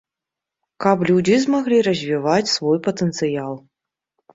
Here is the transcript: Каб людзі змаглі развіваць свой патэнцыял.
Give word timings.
Каб 0.85 0.97
людзі 1.11 1.37
змаглі 1.45 1.85
развіваць 1.91 2.51
свой 2.57 2.85
патэнцыял. 2.93 3.53